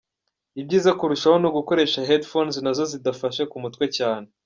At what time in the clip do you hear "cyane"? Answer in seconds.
3.97-4.27